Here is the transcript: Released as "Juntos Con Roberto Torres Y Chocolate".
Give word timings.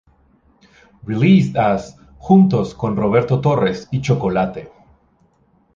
Released 1.03 1.55
as 1.57 1.95
"Juntos 2.17 2.73
Con 2.73 2.95
Roberto 2.95 3.39
Torres 3.39 3.87
Y 3.91 4.01
Chocolate". 4.01 4.71